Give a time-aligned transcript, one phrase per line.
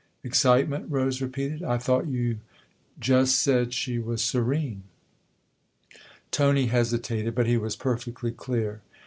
[0.23, 2.39] "Excitement?" Rose repeated." I thought you
[2.99, 4.81] ust said she was' serene.'"
[5.91, 5.99] THE OTHER HOUSE
[6.31, 8.81] 49 Tony hesitated, but he was perfectly clear.